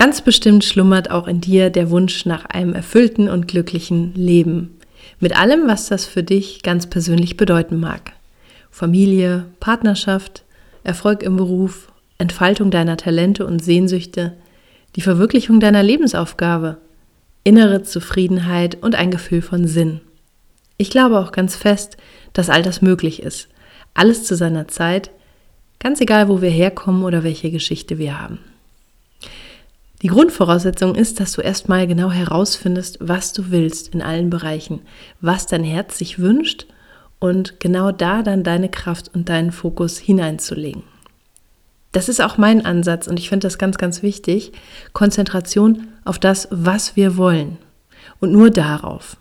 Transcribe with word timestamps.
Ganz 0.00 0.22
bestimmt 0.22 0.64
schlummert 0.64 1.10
auch 1.10 1.28
in 1.28 1.42
dir 1.42 1.68
der 1.68 1.90
Wunsch 1.90 2.24
nach 2.24 2.46
einem 2.46 2.72
erfüllten 2.72 3.28
und 3.28 3.46
glücklichen 3.48 4.14
Leben. 4.14 4.78
Mit 5.18 5.38
allem, 5.38 5.68
was 5.68 5.88
das 5.88 6.06
für 6.06 6.22
dich 6.22 6.62
ganz 6.62 6.86
persönlich 6.88 7.36
bedeuten 7.36 7.78
mag. 7.78 8.12
Familie, 8.70 9.44
Partnerschaft, 9.60 10.44
Erfolg 10.84 11.22
im 11.22 11.36
Beruf, 11.36 11.92
Entfaltung 12.16 12.70
deiner 12.70 12.96
Talente 12.96 13.44
und 13.44 13.62
Sehnsüchte, 13.62 14.38
die 14.96 15.02
Verwirklichung 15.02 15.60
deiner 15.60 15.82
Lebensaufgabe, 15.82 16.78
innere 17.44 17.82
Zufriedenheit 17.82 18.78
und 18.80 18.94
ein 18.94 19.10
Gefühl 19.10 19.42
von 19.42 19.66
Sinn. 19.66 20.00
Ich 20.78 20.88
glaube 20.88 21.18
auch 21.18 21.30
ganz 21.30 21.56
fest, 21.56 21.98
dass 22.32 22.48
all 22.48 22.62
das 22.62 22.80
möglich 22.80 23.22
ist. 23.22 23.48
Alles 23.92 24.24
zu 24.24 24.34
seiner 24.34 24.66
Zeit, 24.66 25.10
ganz 25.78 26.00
egal, 26.00 26.30
wo 26.30 26.40
wir 26.40 26.48
herkommen 26.48 27.04
oder 27.04 27.22
welche 27.22 27.50
Geschichte 27.50 27.98
wir 27.98 28.18
haben. 28.18 28.38
Die 30.02 30.08
Grundvoraussetzung 30.08 30.94
ist, 30.94 31.20
dass 31.20 31.32
du 31.32 31.42
erstmal 31.42 31.86
genau 31.86 32.10
herausfindest, 32.10 32.98
was 33.00 33.34
du 33.34 33.50
willst 33.50 33.94
in 33.94 34.00
allen 34.00 34.30
Bereichen, 34.30 34.80
was 35.20 35.46
dein 35.46 35.62
Herz 35.62 35.98
sich 35.98 36.18
wünscht 36.18 36.66
und 37.18 37.60
genau 37.60 37.92
da 37.92 38.22
dann 38.22 38.42
deine 38.42 38.70
Kraft 38.70 39.10
und 39.14 39.28
deinen 39.28 39.52
Fokus 39.52 39.98
hineinzulegen. 39.98 40.84
Das 41.92 42.08
ist 42.08 42.22
auch 42.22 42.38
mein 42.38 42.64
Ansatz 42.64 43.08
und 43.08 43.18
ich 43.18 43.28
finde 43.28 43.46
das 43.46 43.58
ganz, 43.58 43.76
ganz 43.76 44.02
wichtig. 44.02 44.52
Konzentration 44.94 45.88
auf 46.04 46.18
das, 46.18 46.48
was 46.50 46.96
wir 46.96 47.18
wollen 47.18 47.58
und 48.20 48.32
nur 48.32 48.48
darauf. 48.48 49.18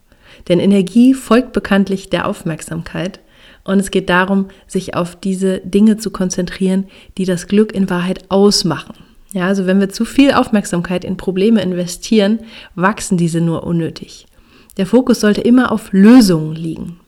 Denn 0.48 0.62
Energie 0.62 1.14
folgt 1.14 1.52
bekanntlich 1.52 2.10
der 2.10 2.26
Aufmerksamkeit 2.26 3.20
und 3.66 3.80
es 3.80 3.92
geht 3.92 4.10
darum, 4.10 4.48
sich 4.66 4.96
auf 4.96 5.18
diese 5.18 5.60
Dinge 5.60 5.98
zu 5.98 6.10
konzentrieren, 6.10 6.88
die 7.18 7.26
das 7.26 7.48
Glück 7.48 7.74
in 7.74 7.90
Wahrheit 7.90 8.30
ausmachen. 8.30 9.09
Ja, 9.34 9.48
also 9.48 9.68
wenn 9.68 9.80
wir 9.80 9.90
zu 9.90 10.06
viel 10.06 10.32
Aufmerksamkeit 10.32 11.04
in 11.04 11.18
Probleme 11.18 11.62
investieren, 11.62 12.40
wachsen 12.76 13.18
diese 13.18 13.42
nur 13.42 13.64
unnötig. 13.64 14.26
Der 14.78 14.86
Fokus 14.86 15.20
sollte 15.20 15.42
immer 15.42 15.72
auf 15.72 15.92
Lösungen 15.92 16.56
liegen. 16.56 17.00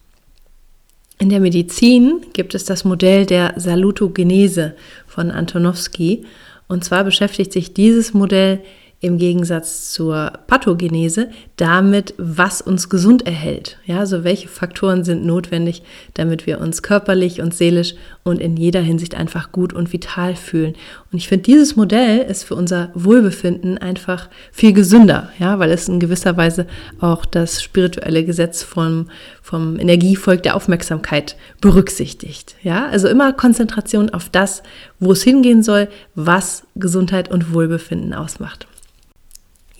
In 1.17 1.29
der 1.29 1.39
Medizin 1.39 2.21
gibt 2.33 2.55
es 2.55 2.65
das 2.65 2.83
Modell 2.83 3.25
der 3.25 3.53
Salutogenese 3.55 4.75
von 5.07 5.31
Antonowski. 5.31 6.25
Und 6.67 6.83
zwar 6.83 7.03
beschäftigt 7.03 7.53
sich 7.53 7.73
dieses 7.73 8.13
Modell 8.13 8.59
im 9.01 9.17
Gegensatz 9.17 9.91
zur 9.91 10.31
Pathogenese 10.45 11.29
damit, 11.57 12.13
was 12.17 12.61
uns 12.61 12.87
gesund 12.87 13.25
erhält. 13.25 13.79
Ja, 13.85 13.99
also 13.99 14.23
welche 14.23 14.47
Faktoren 14.47 15.03
sind 15.03 15.25
notwendig, 15.25 15.81
damit 16.13 16.45
wir 16.45 16.61
uns 16.61 16.83
körperlich 16.83 17.41
und 17.41 17.55
seelisch 17.55 17.95
und 18.23 18.39
in 18.39 18.57
jeder 18.57 18.81
Hinsicht 18.81 19.15
einfach 19.15 19.51
gut 19.51 19.73
und 19.73 19.91
vital 19.91 20.35
fühlen. 20.35 20.75
Und 21.11 21.17
ich 21.17 21.27
finde, 21.27 21.43
dieses 21.43 21.75
Modell 21.75 22.19
ist 22.19 22.43
für 22.43 22.53
unser 22.53 22.91
Wohlbefinden 22.93 23.79
einfach 23.79 24.29
viel 24.51 24.71
gesünder, 24.71 25.31
ja, 25.39 25.57
weil 25.57 25.71
es 25.71 25.89
in 25.89 25.99
gewisser 25.99 26.37
Weise 26.37 26.67
auch 26.99 27.25
das 27.25 27.63
spirituelle 27.63 28.23
Gesetz 28.23 28.61
vom, 28.61 29.09
vom 29.41 29.79
Energievolk 29.79 30.43
der 30.43 30.55
Aufmerksamkeit 30.55 31.35
berücksichtigt. 31.59 32.55
Ja, 32.61 32.85
also 32.85 33.07
immer 33.07 33.33
Konzentration 33.33 34.11
auf 34.11 34.29
das, 34.29 34.61
wo 34.99 35.11
es 35.11 35.23
hingehen 35.23 35.63
soll, 35.63 35.87
was 36.13 36.67
Gesundheit 36.75 37.31
und 37.31 37.51
Wohlbefinden 37.51 38.13
ausmacht. 38.13 38.67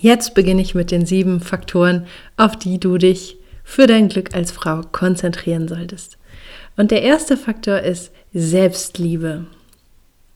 Jetzt 0.02 0.34
beginne 0.34 0.64
ich 0.64 0.74
mit 0.74 0.90
den 0.90 1.06
sieben 1.06 1.42
Faktoren, 1.42 2.08
auf 2.36 2.58
die 2.58 2.80
du 2.80 2.98
dich 2.98 3.38
für 3.64 3.86
dein 3.86 4.10
Glück 4.10 4.34
als 4.34 4.52
Frau 4.52 4.82
konzentrieren 4.92 5.68
solltest. 5.68 6.18
Und 6.76 6.90
der 6.90 7.04
erste 7.04 7.38
Faktor 7.38 7.82
ist 7.82 8.12
Selbstliebe. 8.34 9.46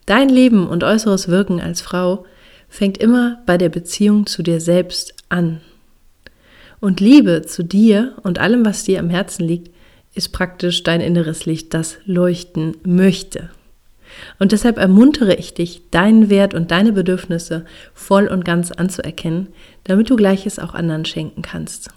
Dein 0.05 0.29
Leben 0.29 0.67
und 0.67 0.83
äußeres 0.83 1.29
Wirken 1.29 1.59
als 1.59 1.81
Frau 1.81 2.27
fängt 2.69 2.99
immer 2.99 3.41
bei 3.47 3.57
der 3.57 3.69
Beziehung 3.69 4.27
zu 4.27 4.43
dir 4.43 4.61
selbst 4.61 5.15
an. 5.29 5.61
Und 6.79 6.99
Liebe 6.99 7.41
zu 7.41 7.63
dir 7.63 8.13
und 8.21 8.37
allem, 8.37 8.65
was 8.65 8.83
dir 8.83 8.99
am 8.99 9.09
Herzen 9.09 9.47
liegt, 9.47 9.71
ist 10.13 10.31
praktisch 10.31 10.83
dein 10.83 11.01
inneres 11.01 11.47
Licht, 11.47 11.73
das 11.73 11.97
leuchten 12.05 12.77
möchte. 12.83 13.49
Und 14.39 14.51
deshalb 14.51 14.77
ermuntere 14.77 15.35
ich 15.35 15.53
dich, 15.53 15.89
deinen 15.91 16.29
Wert 16.29 16.53
und 16.53 16.71
deine 16.71 16.91
Bedürfnisse 16.91 17.65
voll 17.93 18.27
und 18.27 18.45
ganz 18.45 18.71
anzuerkennen, 18.71 19.47
damit 19.83 20.09
du 20.09 20.15
Gleiches 20.15 20.59
auch 20.59 20.73
anderen 20.73 21.05
schenken 21.05 21.41
kannst. 21.41 21.89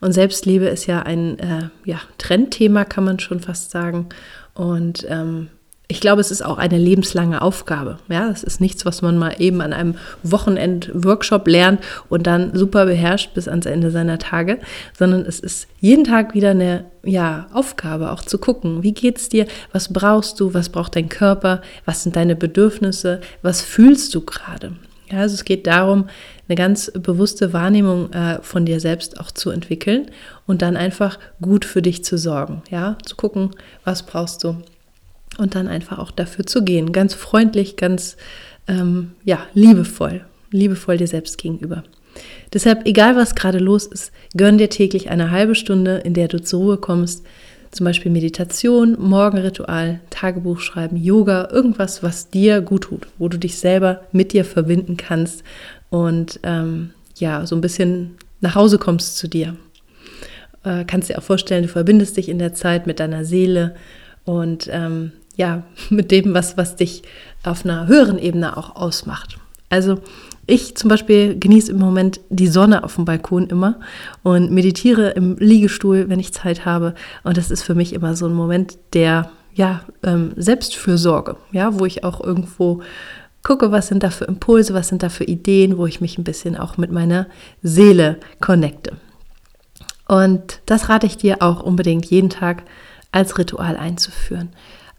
Und 0.00 0.12
Selbstliebe 0.12 0.66
ist 0.66 0.86
ja 0.86 1.02
ein 1.02 1.38
äh, 1.38 1.68
ja, 1.84 2.00
Trendthema, 2.18 2.84
kann 2.84 3.04
man 3.04 3.18
schon 3.18 3.40
fast 3.40 3.70
sagen. 3.70 4.08
Und 4.54 5.06
ähm, 5.08 5.48
ich 5.88 6.00
glaube, 6.00 6.20
es 6.20 6.32
ist 6.32 6.44
auch 6.44 6.58
eine 6.58 6.78
lebenslange 6.78 7.42
Aufgabe. 7.42 7.98
Ja, 8.08 8.28
es 8.30 8.42
ist 8.42 8.60
nichts, 8.60 8.84
was 8.84 9.02
man 9.02 9.18
mal 9.18 9.36
eben 9.38 9.60
an 9.60 9.72
einem 9.72 9.94
Wochenend-Workshop 10.24 11.46
lernt 11.46 11.80
und 12.08 12.26
dann 12.26 12.56
super 12.56 12.86
beherrscht 12.86 13.34
bis 13.34 13.46
ans 13.46 13.66
Ende 13.66 13.92
seiner 13.92 14.18
Tage, 14.18 14.58
sondern 14.98 15.20
es 15.22 15.38
ist 15.38 15.68
jeden 15.78 16.02
Tag 16.02 16.34
wieder 16.34 16.50
eine 16.50 16.86
ja, 17.04 17.46
Aufgabe, 17.52 18.10
auch 18.10 18.22
zu 18.22 18.38
gucken, 18.38 18.82
wie 18.82 18.92
geht's 18.92 19.28
dir, 19.28 19.46
was 19.72 19.92
brauchst 19.92 20.40
du, 20.40 20.54
was 20.54 20.70
braucht 20.70 20.96
dein 20.96 21.08
Körper, 21.08 21.62
was 21.84 22.02
sind 22.02 22.16
deine 22.16 22.34
Bedürfnisse, 22.34 23.20
was 23.42 23.62
fühlst 23.62 24.12
du 24.14 24.22
gerade. 24.22 24.72
Ja, 25.12 25.20
also 25.20 25.34
es 25.34 25.44
geht 25.44 25.68
darum, 25.68 26.08
eine 26.48 26.56
ganz 26.56 26.90
bewusste 26.94 27.52
Wahrnehmung 27.52 28.12
äh, 28.12 28.40
von 28.42 28.66
dir 28.66 28.80
selbst 28.80 29.20
auch 29.20 29.30
zu 29.30 29.50
entwickeln 29.50 30.10
und 30.46 30.62
dann 30.62 30.76
einfach 30.76 31.20
gut 31.40 31.64
für 31.64 31.80
dich 31.80 32.04
zu 32.04 32.18
sorgen. 32.18 32.62
Ja, 32.70 32.98
zu 33.04 33.14
gucken, 33.14 33.50
was 33.84 34.04
brauchst 34.04 34.42
du, 34.42 34.56
und 35.38 35.54
dann 35.54 35.68
einfach 35.68 35.98
auch 35.98 36.10
dafür 36.10 36.46
zu 36.46 36.64
gehen. 36.64 36.92
Ganz 36.92 37.14
freundlich, 37.14 37.76
ganz 37.76 38.16
ähm, 38.68 39.12
ja, 39.24 39.46
liebevoll, 39.54 40.24
liebevoll 40.50 40.96
dir 40.96 41.06
selbst 41.06 41.38
gegenüber. 41.38 41.84
Deshalb, 42.52 42.86
egal 42.86 43.16
was 43.16 43.34
gerade 43.34 43.58
los 43.58 43.86
ist, 43.86 44.12
gönn 44.36 44.58
dir 44.58 44.70
täglich 44.70 45.10
eine 45.10 45.30
halbe 45.30 45.54
Stunde, 45.54 45.98
in 45.98 46.14
der 46.14 46.28
du 46.28 46.40
zur 46.40 46.60
Ruhe 46.60 46.76
kommst. 46.78 47.24
Zum 47.70 47.84
Beispiel 47.84 48.10
Meditation, 48.10 48.96
Morgenritual, 48.98 50.00
Tagebuch 50.08 50.60
schreiben, 50.60 50.96
Yoga, 50.96 51.48
irgendwas, 51.50 52.02
was 52.02 52.30
dir 52.30 52.62
gut 52.62 52.84
tut, 52.84 53.06
wo 53.18 53.28
du 53.28 53.38
dich 53.38 53.58
selber 53.58 54.02
mit 54.12 54.32
dir 54.32 54.44
verbinden 54.44 54.96
kannst 54.96 55.42
und 55.90 56.40
ähm, 56.42 56.90
ja, 57.16 57.44
so 57.44 57.54
ein 57.54 57.60
bisschen 57.60 58.16
nach 58.40 58.54
Hause 58.54 58.78
kommst 58.78 59.18
zu 59.18 59.28
dir. 59.28 59.56
Äh, 60.64 60.84
kannst 60.84 61.10
dir 61.10 61.18
auch 61.18 61.22
vorstellen, 61.22 61.64
du 61.64 61.68
verbindest 61.68 62.16
dich 62.16 62.28
in 62.28 62.38
der 62.38 62.54
Zeit 62.54 62.86
mit 62.86 63.00
deiner 63.00 63.24
Seele 63.24 63.74
und 64.24 64.68
ähm, 64.72 65.12
ja, 65.36 65.62
mit 65.90 66.10
dem, 66.10 66.34
was, 66.34 66.56
was 66.56 66.76
dich 66.76 67.02
auf 67.44 67.64
einer 67.64 67.86
höheren 67.86 68.18
Ebene 68.18 68.56
auch 68.56 68.76
ausmacht. 68.76 69.38
Also 69.68 69.98
ich 70.46 70.76
zum 70.76 70.88
Beispiel 70.88 71.38
genieße 71.38 71.72
im 71.72 71.78
Moment 71.78 72.20
die 72.28 72.46
Sonne 72.46 72.84
auf 72.84 72.94
dem 72.94 73.04
Balkon 73.04 73.48
immer 73.48 73.80
und 74.22 74.52
meditiere 74.52 75.10
im 75.10 75.36
Liegestuhl, 75.38 76.08
wenn 76.08 76.20
ich 76.20 76.32
Zeit 76.32 76.64
habe. 76.64 76.94
Und 77.24 77.36
das 77.36 77.50
ist 77.50 77.62
für 77.62 77.74
mich 77.74 77.92
immer 77.92 78.14
so 78.14 78.26
ein 78.26 78.34
Moment 78.34 78.78
der 78.92 79.30
ja, 79.54 79.80
ähm, 80.04 80.32
Selbstfürsorge, 80.36 81.36
ja, 81.50 81.78
wo 81.78 81.86
ich 81.86 82.04
auch 82.04 82.22
irgendwo 82.22 82.82
gucke, 83.42 83.72
was 83.72 83.88
sind 83.88 84.02
da 84.02 84.10
für 84.10 84.26
Impulse, 84.26 84.74
was 84.74 84.88
sind 84.88 85.02
da 85.02 85.08
für 85.08 85.24
Ideen, 85.24 85.78
wo 85.78 85.86
ich 85.86 86.00
mich 86.00 86.18
ein 86.18 86.24
bisschen 86.24 86.56
auch 86.56 86.76
mit 86.76 86.92
meiner 86.92 87.26
Seele 87.62 88.18
connecte. 88.40 88.92
Und 90.06 90.60
das 90.66 90.88
rate 90.88 91.06
ich 91.06 91.16
dir 91.16 91.42
auch 91.42 91.62
unbedingt 91.62 92.06
jeden 92.06 92.30
Tag 92.30 92.62
als 93.12 93.38
Ritual 93.38 93.76
einzuführen. 93.76 94.50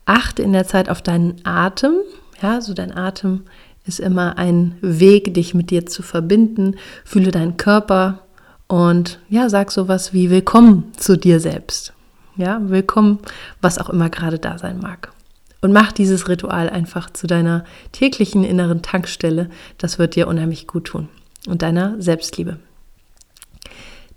Achte 0.08 0.42
in 0.42 0.54
der 0.54 0.66
Zeit 0.66 0.90
auf 0.90 1.02
deinen 1.02 1.36
Atem. 1.44 1.96
Ja, 2.42 2.62
so 2.62 2.74
dein 2.74 2.96
Atem 2.96 3.42
ist 3.86 4.00
immer 4.00 4.38
ein 4.38 4.78
Weg, 4.82 5.34
dich 5.34 5.54
mit 5.54 5.70
dir 5.70 5.86
zu 5.86 6.02
verbinden. 6.02 6.78
Fühle 7.04 7.32
deinen 7.32 7.58
Körper 7.58 8.20
und 8.68 9.20
ja, 9.30 9.50
sag 9.50 9.72
sowas 9.72 10.14
wie 10.14 10.30
Willkommen 10.30 10.94
zu 10.96 11.18
dir 11.18 11.42
selbst. 11.42 11.94
Ja, 12.38 12.62
willkommen, 12.64 13.20
was 13.62 13.80
auch 13.80 13.90
immer 13.90 14.10
gerade 14.10 14.40
da 14.40 14.58
sein 14.58 14.80
mag. 14.80 15.12
Und 15.60 15.74
mach 15.74 15.92
dieses 15.92 16.30
Ritual 16.30 16.70
einfach 16.70 17.10
zu 17.10 17.28
deiner 17.28 17.66
täglichen 17.92 18.46
inneren 18.46 18.82
Tankstelle. 18.82 19.50
Das 19.78 20.00
wird 20.00 20.16
dir 20.16 20.30
unheimlich 20.30 20.68
gut 20.68 20.86
tun 20.86 21.10
und 21.48 21.64
deiner 21.64 22.02
Selbstliebe. 22.02 22.60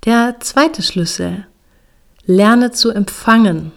Der 0.04 0.36
zweite 0.38 0.82
Schlüssel. 0.82 1.46
Lerne 2.26 2.70
zu 2.70 2.90
empfangen. 2.90 3.72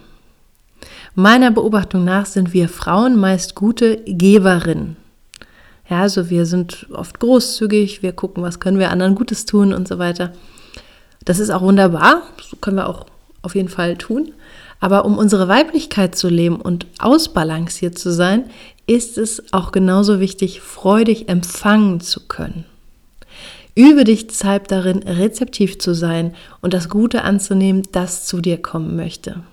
Meiner 1.16 1.52
Beobachtung 1.52 2.04
nach 2.04 2.26
sind 2.26 2.52
wir 2.52 2.68
Frauen 2.68 3.16
meist 3.16 3.54
gute 3.54 3.98
Geberinnen. 4.04 4.96
Ja, 5.88 6.00
also 6.00 6.28
wir 6.28 6.44
sind 6.44 6.88
oft 6.92 7.20
großzügig, 7.20 8.02
wir 8.02 8.12
gucken, 8.12 8.42
was 8.42 8.58
können 8.58 8.80
wir 8.80 8.90
anderen 8.90 9.14
Gutes 9.14 9.46
tun 9.46 9.72
und 9.72 9.86
so 9.86 10.00
weiter. 10.00 10.32
Das 11.24 11.38
ist 11.38 11.50
auch 11.50 11.62
wunderbar, 11.62 12.22
so 12.42 12.56
können 12.56 12.78
wir 12.78 12.88
auch 12.88 13.06
auf 13.42 13.54
jeden 13.54 13.68
Fall 13.68 13.96
tun. 13.96 14.32
Aber 14.80 15.04
um 15.04 15.16
unsere 15.16 15.46
Weiblichkeit 15.46 16.16
zu 16.16 16.28
leben 16.28 16.56
und 16.60 16.88
ausbalanciert 16.98 17.96
zu 17.96 18.12
sein, 18.12 18.50
ist 18.88 19.16
es 19.16 19.52
auch 19.52 19.70
genauso 19.70 20.18
wichtig, 20.18 20.62
freudig 20.62 21.28
empfangen 21.28 22.00
zu 22.00 22.26
können. 22.26 22.64
Übe 23.76 24.02
dich 24.02 24.26
deshalb 24.26 24.66
darin, 24.66 25.04
rezeptiv 25.04 25.78
zu 25.78 25.94
sein 25.94 26.34
und 26.60 26.74
das 26.74 26.88
Gute 26.88 27.22
anzunehmen, 27.22 27.82
das 27.92 28.26
zu 28.26 28.40
dir 28.40 28.60
kommen 28.60 28.96
möchte. 28.96 29.44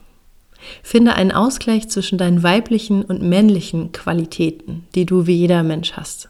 Finde 0.83 1.13
einen 1.13 1.31
Ausgleich 1.31 1.89
zwischen 1.89 2.17
deinen 2.17 2.43
weiblichen 2.43 3.03
und 3.03 3.21
männlichen 3.21 3.91
Qualitäten, 3.91 4.85
die 4.95 5.05
du 5.05 5.27
wie 5.27 5.35
jeder 5.35 5.63
Mensch 5.63 5.93
hast. 5.93 6.29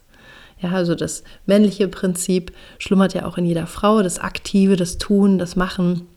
Ja, 0.61 0.71
also 0.71 0.95
das 0.95 1.23
männliche 1.45 1.87
Prinzip 1.87 2.51
schlummert 2.77 3.13
ja 3.13 3.25
auch 3.25 3.37
in 3.37 3.45
jeder 3.45 3.67
Frau, 3.67 4.03
das 4.03 4.19
Aktive, 4.19 4.75
das 4.75 4.97
Tun, 4.97 5.39
das 5.39 5.55
Machen. 5.55 6.07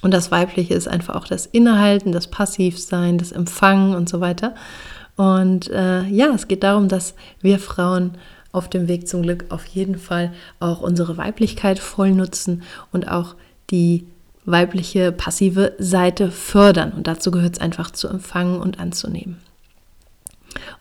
Und 0.00 0.12
das 0.12 0.30
Weibliche 0.30 0.74
ist 0.74 0.88
einfach 0.88 1.14
auch 1.14 1.26
das 1.26 1.46
Innehalten, 1.46 2.12
das 2.12 2.28
Passivsein, 2.28 3.18
das 3.18 3.32
Empfangen 3.32 3.94
und 3.94 4.08
so 4.08 4.20
weiter. 4.20 4.54
Und 5.16 5.70
äh, 5.70 6.04
ja, 6.04 6.32
es 6.34 6.48
geht 6.48 6.62
darum, 6.62 6.88
dass 6.88 7.14
wir 7.40 7.58
Frauen 7.58 8.12
auf 8.52 8.68
dem 8.68 8.88
Weg 8.88 9.08
zum 9.08 9.22
Glück 9.22 9.46
auf 9.50 9.66
jeden 9.66 9.98
Fall 9.98 10.32
auch 10.60 10.80
unsere 10.80 11.16
Weiblichkeit 11.16 11.78
voll 11.78 12.12
nutzen 12.12 12.62
und 12.92 13.10
auch 13.10 13.34
die 13.70 14.06
weibliche 14.44 15.12
passive 15.12 15.74
Seite 15.78 16.30
fördern. 16.30 16.92
Und 16.92 17.06
dazu 17.06 17.30
gehört 17.30 17.54
es 17.54 17.60
einfach 17.60 17.90
zu 17.90 18.08
empfangen 18.08 18.60
und 18.60 18.78
anzunehmen. 18.78 19.38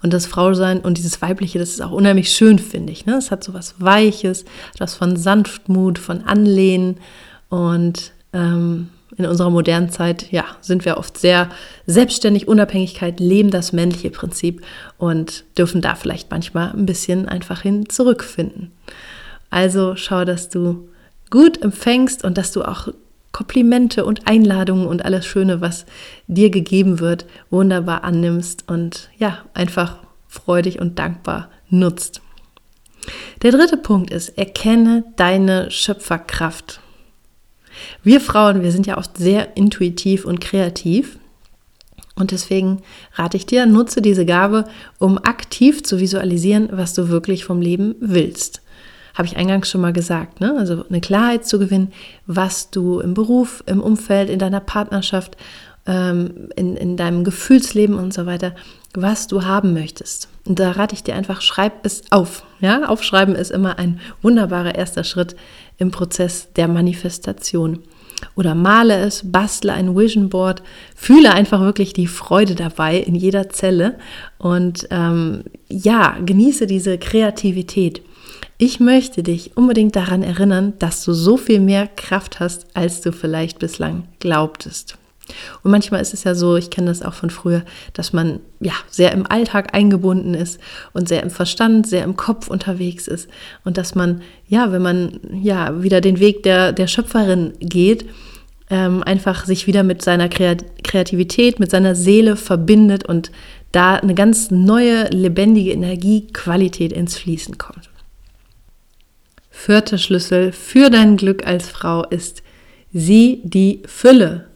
Und 0.02 0.14
das 0.14 0.26
Frausein 0.26 0.82
und 0.82 0.98
dieses 0.98 1.22
Weibliche, 1.22 1.60
das 1.60 1.70
ist 1.70 1.82
auch 1.82 1.92
unheimlich 1.92 2.32
schön, 2.32 2.60
finde 2.60 2.92
ich. 2.92 3.06
Ne? 3.06 3.16
Es 3.16 3.32
hat 3.32 3.44
so 3.44 3.54
was 3.54 3.76
Weiches, 3.80 4.46
etwas 4.74 4.96
von 4.96 5.16
Sanftmut, 5.16 5.98
von 5.98 6.22
Anlehnen. 6.24 6.98
Und 7.50 8.12
ähm, 8.34 8.90
in 9.18 9.26
unserer 9.26 9.50
modernen 9.50 9.90
Zeit, 9.90 10.32
ja, 10.32 10.46
sind 10.62 10.86
wir 10.86 10.98
oft 10.98 11.18
sehr 11.18 11.50
selbstständig, 11.86 12.48
Unabhängigkeit, 12.48 13.20
leben 13.20 13.52
das 13.52 13.74
männliche 13.74 14.10
Prinzip 14.10 14.64
und 14.98 15.46
dürfen 15.58 15.82
da 15.82 15.96
vielleicht 15.96 16.32
manchmal 16.32 16.72
ein 16.72 16.86
bisschen 16.86 17.28
einfach 17.28 17.62
hin 17.62 17.90
zurückfinden. 17.90 18.72
Also 19.50 19.96
schau, 19.96 20.26
dass 20.26 20.50
du 20.50 20.90
gut 21.30 21.62
empfängst 21.62 22.24
und 22.24 22.38
dass 22.38 22.52
du 22.52 22.64
auch 22.64 22.88
Komplimente 23.34 24.06
und 24.06 24.28
Einladungen 24.28 24.88
und 24.88 25.04
alles 25.04 25.26
Schöne, 25.26 25.60
was 25.60 25.86
dir 26.28 26.52
gegeben 26.52 27.00
wird, 27.00 27.26
wunderbar 27.50 28.06
annimmst 28.06 28.70
und 28.70 29.10
ja, 29.18 29.40
einfach 29.54 29.98
freudig 30.30 30.80
und 30.80 31.00
dankbar 31.00 31.50
nutzt. 31.68 32.22
Der 33.42 33.52
dritte 33.52 33.76
Punkt 33.76 34.12
ist, 34.12 34.38
erkenne 34.38 35.04
deine 35.18 35.70
Schöpferkraft. 35.72 36.80
Wir 38.04 38.22
Frauen, 38.22 38.62
wir 38.62 38.72
sind 38.72 38.86
ja 38.86 38.98
oft 38.98 39.18
sehr 39.18 39.58
intuitiv 39.58 40.26
und 40.26 40.40
kreativ. 40.40 41.18
Und 42.16 42.30
deswegen 42.30 42.84
rate 43.16 43.38
ich 43.38 43.48
dir, 43.48 43.66
nutze 43.66 44.04
diese 44.04 44.28
Gabe, 44.28 44.66
um 45.00 45.18
aktiv 45.18 45.84
zu 45.84 46.00
visualisieren, 46.00 46.70
was 46.72 46.94
du 46.94 47.10
wirklich 47.10 47.44
vom 47.44 47.60
Leben 47.60 47.96
willst 48.00 48.63
habe 49.14 49.28
ich 49.28 49.38
eingangs 49.38 49.70
schon 49.70 49.82
mal 49.82 49.94
gesagt, 49.94 50.40
ne? 50.40 50.56
also 50.58 50.86
eine 50.90 51.02
Klarheit 51.02 51.46
zu 51.46 51.60
gewinnen, 51.60 51.92
was 52.26 52.70
du 52.70 53.00
im 53.00 53.14
Beruf, 53.14 53.64
im 53.68 53.82
Umfeld, 53.82 54.30
in 54.30 54.40
deiner 54.40 54.60
Partnerschaft, 54.60 55.38
ähm, 55.86 56.50
in, 56.56 56.76
in 56.76 56.98
deinem 56.98 57.24
Gefühlsleben 57.24 57.98
und 57.98 58.14
so 58.14 58.26
weiter, 58.26 58.56
was 58.94 59.28
du 59.28 59.44
haben 59.44 59.74
möchtest. 59.74 60.30
Und 60.46 60.60
da 60.60 60.72
rate 60.72 60.96
ich 60.96 61.04
dir 61.04 61.16
einfach, 61.16 61.42
schreib 61.42 61.86
es 61.86 62.04
auf. 62.12 62.44
Ja, 62.60 62.88
aufschreiben 62.88 63.36
ist 63.36 63.52
immer 63.52 63.80
ein 63.80 64.00
wunderbarer 64.22 64.76
erster 64.76 65.04
Schritt 65.04 65.36
im 65.78 65.92
Prozess 65.92 66.52
der 66.56 66.68
Manifestation. 66.68 67.80
Oder 68.36 68.56
male 68.56 69.00
es, 69.00 69.32
bastle 69.32 69.74
ein 69.74 69.96
Vision 69.96 70.30
Board, 70.30 70.64
fühle 70.96 71.34
einfach 71.34 71.62
wirklich 71.62 71.94
die 71.94 72.08
Freude 72.08 72.56
dabei 72.56 72.98
in 72.98 73.16
jeder 73.16 73.50
Zelle 73.50 73.98
und 74.38 74.88
ähm, 74.92 75.44
ja, 75.70 76.18
genieße 76.26 76.66
diese 76.68 76.98
Kreativität. 76.98 78.02
Ich 78.58 78.80
möchte 78.80 79.24
dich 79.24 79.58
unbedingt 79.58 79.96
daran 79.96 80.24
erinnern, 80.24 80.74
dass 80.80 81.04
du 81.04 81.14
so 81.14 81.38
viel 81.38 81.60
mehr 81.60 81.88
Kraft 81.88 82.40
hast, 82.40 82.68
als 82.76 83.02
du 83.02 83.12
vielleicht 83.12 83.60
bislang 83.60 84.08
glaubtest. 84.20 84.98
Und 85.64 85.72
manchmal 85.72 86.02
ist 86.02 86.14
es 86.14 86.26
ja 86.26 86.36
so, 86.36 86.58
ich 86.58 86.70
kenne 86.70 86.88
das 86.88 87.02
auch 87.02 87.14
von 87.14 87.30
früher, 87.30 87.64
dass 87.94 88.14
man 88.14 88.40
ja 88.60 88.74
sehr 88.90 89.14
im 89.14 89.26
Alltag 89.26 89.74
eingebunden 89.74 90.34
ist 90.34 90.60
und 90.92 91.08
sehr 91.08 91.24
im 91.24 91.30
Verstand, 91.30 91.88
sehr 91.88 92.04
im 92.04 92.18
Kopf 92.18 92.50
unterwegs 92.50 93.08
ist 93.08 93.30
und 93.64 93.78
dass 93.78 93.96
man 93.96 94.22
ja, 94.48 94.72
wenn 94.72 94.82
man 94.82 95.20
ja 95.42 95.82
wieder 95.82 96.02
den 96.02 96.20
Weg 96.20 96.44
der 96.44 96.74
der 96.74 96.88
Schöpferin 96.88 97.54
geht, 97.60 98.06
ähm, 98.70 99.02
einfach 99.04 99.46
sich 99.46 99.66
wieder 99.66 99.84
mit 99.84 100.02
seiner 100.02 100.28
Kreativität, 100.28 101.60
mit 101.60 101.72
seiner 101.72 101.96
Seele 101.96 102.36
verbindet 102.36 103.06
und 103.06 103.32
da 103.72 103.96
eine 103.96 104.16
ganz 104.16 104.52
neue 104.52 105.08
lebendige 105.10 105.72
Energiequalität 105.72 106.92
ins 106.92 107.18
Fließen 107.18 107.58
kommt. 107.58 107.93
Vierter 109.66 109.98
Schlüssel 109.98 110.52
für 110.52 110.90
dein 110.90 111.16
Glück 111.16 111.48
als 111.48 111.70
Frau 111.70 112.04
ist, 112.04 112.44
sieh 112.92 113.40
die 113.46 113.82
Fülle. 113.86 114.50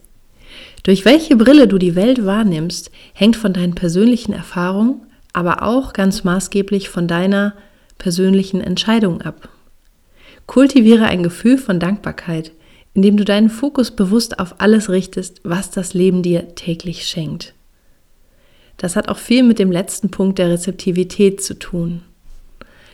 Durch 0.82 1.06
welche 1.06 1.34
Brille 1.34 1.66
du 1.66 1.78
die 1.78 1.94
Welt 1.94 2.26
wahrnimmst, 2.26 2.90
hängt 3.14 3.34
von 3.34 3.54
deinen 3.54 3.74
persönlichen 3.74 4.34
Erfahrungen, 4.34 5.00
aber 5.32 5.62
auch 5.62 5.94
ganz 5.94 6.24
maßgeblich 6.24 6.90
von 6.90 7.08
deiner 7.08 7.54
persönlichen 7.96 8.60
Entscheidung 8.60 9.22
ab. 9.22 9.48
Kultiviere 10.44 11.06
ein 11.06 11.22
Gefühl 11.22 11.56
von 11.56 11.80
Dankbarkeit, 11.80 12.52
indem 12.92 13.16
du 13.16 13.24
deinen 13.24 13.48
Fokus 13.48 13.90
bewusst 13.92 14.38
auf 14.38 14.56
alles 14.58 14.90
richtest, 14.90 15.40
was 15.42 15.70
das 15.70 15.94
Leben 15.94 16.22
dir 16.22 16.54
täglich 16.54 17.08
schenkt. 17.08 17.54
Das 18.76 18.94
hat 18.94 19.08
auch 19.08 19.16
viel 19.16 19.42
mit 19.42 19.58
dem 19.58 19.72
letzten 19.72 20.10
Punkt 20.10 20.38
der 20.38 20.50
Rezeptivität 20.50 21.42
zu 21.42 21.58
tun. 21.58 22.02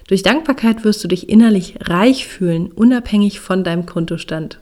Durch 0.07 0.23
Dankbarkeit 0.23 0.85
wirst 0.85 1.03
du 1.03 1.09
dich 1.09 1.29
innerlich 1.29 1.77
reich 1.81 2.27
fühlen, 2.27 2.71
unabhängig 2.73 3.41
von 3.41 3.65
deinem 3.65 3.87
Kontostand. 3.87 4.61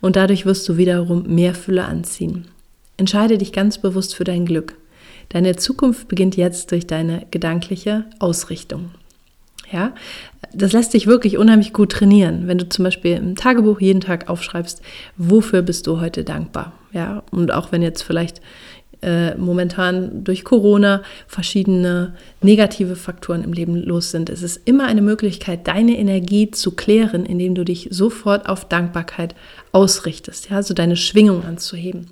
Und 0.00 0.16
dadurch 0.16 0.46
wirst 0.46 0.68
du 0.68 0.76
wiederum 0.76 1.24
mehr 1.34 1.54
Fülle 1.54 1.84
anziehen. 1.84 2.48
Entscheide 2.96 3.38
dich 3.38 3.52
ganz 3.52 3.78
bewusst 3.78 4.14
für 4.14 4.24
dein 4.24 4.44
Glück. 4.44 4.74
Deine 5.28 5.56
Zukunft 5.56 6.08
beginnt 6.08 6.36
jetzt 6.36 6.72
durch 6.72 6.86
deine 6.86 7.26
gedankliche 7.30 8.06
Ausrichtung. 8.18 8.90
Ja, 9.70 9.94
das 10.54 10.72
lässt 10.72 10.92
sich 10.92 11.06
wirklich 11.06 11.36
unheimlich 11.36 11.74
gut 11.74 11.92
trainieren, 11.92 12.46
wenn 12.46 12.56
du 12.56 12.68
zum 12.68 12.84
Beispiel 12.84 13.16
im 13.16 13.36
Tagebuch 13.36 13.80
jeden 13.80 14.00
Tag 14.00 14.30
aufschreibst, 14.30 14.80
wofür 15.18 15.60
bist 15.60 15.86
du 15.86 16.00
heute 16.00 16.24
dankbar. 16.24 16.72
Ja, 16.92 17.22
und 17.30 17.52
auch 17.52 17.70
wenn 17.70 17.82
jetzt 17.82 18.02
vielleicht 18.02 18.40
äh, 19.02 19.34
momentan 19.36 20.24
durch 20.24 20.44
Corona 20.44 21.02
verschiedene 21.26 22.14
negative 22.42 22.96
Faktoren 22.96 23.44
im 23.44 23.52
Leben 23.52 23.76
los 23.76 24.10
sind. 24.10 24.28
Es 24.30 24.42
ist 24.42 24.60
immer 24.64 24.86
eine 24.86 25.02
Möglichkeit, 25.02 25.68
deine 25.68 25.96
Energie 25.96 26.50
zu 26.50 26.72
klären, 26.72 27.24
indem 27.24 27.54
du 27.54 27.64
dich 27.64 27.88
sofort 27.90 28.48
auf 28.48 28.64
Dankbarkeit 28.64 29.34
ausrichtest, 29.72 30.50
ja, 30.50 30.56
also 30.56 30.74
deine 30.74 30.96
Schwingung 30.96 31.44
anzuheben. 31.44 32.06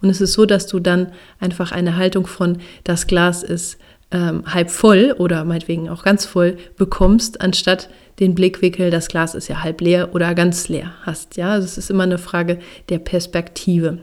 Und 0.00 0.10
es 0.10 0.20
ist 0.20 0.34
so, 0.34 0.46
dass 0.46 0.66
du 0.66 0.78
dann 0.78 1.08
einfach 1.40 1.72
eine 1.72 1.96
Haltung 1.96 2.26
von 2.26 2.58
das 2.84 3.06
Glas 3.06 3.42
ist 3.42 3.78
ähm, 4.10 4.44
halb 4.46 4.70
voll 4.70 5.14
oder 5.18 5.44
meinetwegen 5.44 5.88
auch 5.88 6.02
ganz 6.02 6.24
voll 6.24 6.56
bekommst, 6.76 7.40
anstatt 7.40 7.90
den 8.20 8.34
Blickwinkel, 8.34 8.90
das 8.90 9.08
Glas 9.08 9.34
ist 9.34 9.48
ja 9.48 9.62
halb 9.62 9.80
leer 9.80 10.14
oder 10.14 10.34
ganz 10.34 10.68
leer 10.68 10.92
hast. 11.02 11.36
Ja, 11.36 11.52
also 11.52 11.64
es 11.66 11.78
ist 11.78 11.90
immer 11.90 12.04
eine 12.04 12.18
Frage 12.18 12.58
der 12.88 12.98
Perspektive. 12.98 13.98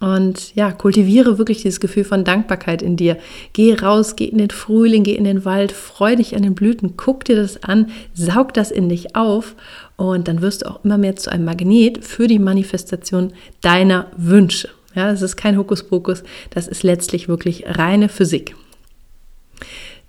Und 0.00 0.54
ja, 0.54 0.72
kultiviere 0.72 1.36
wirklich 1.36 1.60
dieses 1.60 1.78
Gefühl 1.78 2.04
von 2.04 2.24
Dankbarkeit 2.24 2.80
in 2.80 2.96
dir. 2.96 3.18
Geh 3.52 3.74
raus, 3.74 4.16
geh 4.16 4.24
in 4.24 4.38
den 4.38 4.48
Frühling, 4.48 5.02
geh 5.02 5.14
in 5.14 5.24
den 5.24 5.44
Wald, 5.44 5.72
freu 5.72 6.16
dich 6.16 6.34
an 6.34 6.42
den 6.42 6.54
Blüten, 6.54 6.96
guck 6.96 7.26
dir 7.26 7.36
das 7.36 7.62
an, 7.62 7.90
saug 8.14 8.54
das 8.54 8.70
in 8.70 8.88
dich 8.88 9.14
auf 9.14 9.54
und 9.96 10.26
dann 10.26 10.40
wirst 10.40 10.62
du 10.62 10.70
auch 10.70 10.82
immer 10.84 10.96
mehr 10.96 11.16
zu 11.16 11.30
einem 11.30 11.44
Magnet 11.44 12.02
für 12.02 12.26
die 12.28 12.38
Manifestation 12.38 13.34
deiner 13.60 14.06
Wünsche. 14.16 14.70
Ja, 14.94 15.10
es 15.10 15.20
ist 15.20 15.36
kein 15.36 15.58
Hokuspokus, 15.58 16.22
das 16.48 16.66
ist 16.66 16.82
letztlich 16.82 17.28
wirklich 17.28 17.64
reine 17.66 18.08
Physik. 18.08 18.56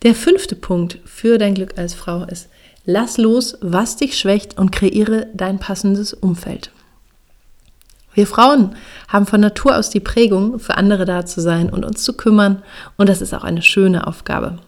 Der 0.03 0.15
fünfte 0.15 0.55
Punkt 0.55 0.99
für 1.03 1.37
dein 1.37 1.53
Glück 1.53 1.77
als 1.77 1.93
Frau 1.93 2.23
ist, 2.23 2.47
lass 2.85 3.17
los, 3.17 3.57
was 3.59 3.97
dich 3.97 4.17
schwächt 4.17 4.57
und 4.57 4.71
kreiere 4.71 5.27
dein 5.33 5.59
passendes 5.59 6.13
Umfeld. 6.13 6.71
Wir 8.13 8.27
Frauen 8.27 8.75
haben 9.07 9.25
von 9.25 9.39
Natur 9.39 9.77
aus 9.77 9.89
die 9.89 9.99
Prägung, 9.99 10.59
für 10.59 10.75
andere 10.75 11.05
da 11.05 11.25
zu 11.25 11.39
sein 11.39 11.69
und 11.69 11.85
uns 11.85 12.03
zu 12.03 12.13
kümmern, 12.13 12.61
und 12.97 13.07
das 13.07 13.21
ist 13.21 13.33
auch 13.33 13.43
eine 13.43 13.61
schöne 13.61 14.07
Aufgabe. 14.07 14.59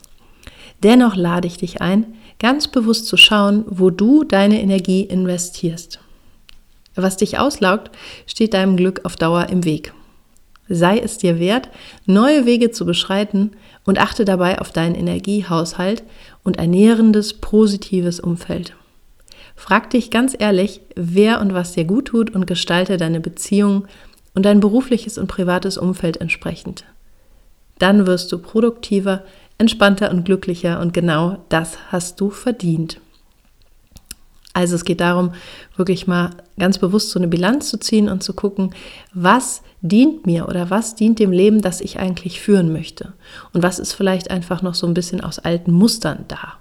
Dennoch 0.82 1.16
lade 1.16 1.48
ich 1.48 1.58
dich 1.58 1.82
ein, 1.82 2.06
ganz 2.40 2.68
bewusst 2.68 3.08
zu 3.08 3.18
schauen, 3.18 3.66
wo 3.68 3.90
du 3.90 4.24
deine 4.24 4.62
Energie 4.62 5.02
investierst. 5.02 6.00
Was 6.96 7.18
dich 7.18 7.40
auslaugt, 7.40 7.92
steht 8.28 8.54
deinem 8.54 8.78
Glück 8.78 9.02
auf 9.04 9.16
Dauer 9.16 9.48
im 9.50 9.66
Weg. 9.66 9.94
Sei 10.70 11.00
es 11.00 11.18
dir 11.18 11.40
wert, 11.40 11.70
neue 12.06 12.46
Wege 12.46 12.72
zu 12.72 12.86
beschreiten 12.86 13.52
und 13.84 14.00
achte 14.00 14.24
dabei 14.24 14.60
auf 14.60 14.72
deinen 14.72 14.96
Energiehaushalt 14.96 16.04
und 16.44 16.60
ein 16.60 16.72
nährendes, 16.72 17.34
positives 17.34 18.20
Umfeld. 18.20 18.74
Frag 19.56 19.90
dich 19.92 20.10
ganz 20.10 20.36
ehrlich, 20.38 20.82
wer 20.96 21.40
und 21.40 21.54
was 21.54 21.74
dir 21.74 21.86
gut 21.86 22.06
tut 22.06 22.30
und 22.32 22.48
gestalte 22.48 22.98
deine 22.98 23.20
Beziehung 23.20 23.88
und 24.34 24.46
dein 24.46 24.60
berufliches 24.60 25.18
und 25.18 25.28
privates 25.28 25.78
Umfeld 25.78 26.18
entsprechend. 26.18 26.86
Dann 27.80 28.06
wirst 28.08 28.32
du 28.32 28.40
produktiver, 28.40 29.24
entspannter 29.58 30.12
und 30.12 30.26
glücklicher 30.26 30.80
und 30.80 30.94
genau 30.94 31.46
das 31.50 31.78
hast 31.92 32.20
du 32.20 32.30
verdient. 32.30 33.00
Also 34.54 34.76
es 34.76 34.86
geht 34.86 35.02
darum, 35.02 35.34
wirklich 35.76 36.06
mal 36.06 36.30
ganz 36.60 36.78
bewusst 36.78 37.10
so 37.10 37.20
eine 37.20 37.28
Bilanz 37.28 37.70
zu 37.70 37.80
ziehen 37.80 38.08
und 38.08 38.22
zu 38.22 38.34
gucken, 38.34 38.76
was 39.14 39.64
dient 39.82 40.28
mir 40.28 40.48
oder 40.48 40.70
was 40.70 40.96
dient 40.96 41.18
dem 41.18 41.32
Leben, 41.32 41.62
das 41.62 41.82
ich 41.82 42.00
eigentlich 42.00 42.40
führen 42.40 42.72
möchte. 42.72 43.14
Und 43.52 43.64
was 43.64 43.80
ist 43.80 43.94
vielleicht 43.94 44.30
einfach 44.30 44.62
noch 44.62 44.76
so 44.76 44.86
ein 44.86 44.94
bisschen 44.94 45.22
aus 45.22 45.40
alten 45.40 45.72
Mustern 45.72 46.26
da. 46.28 46.60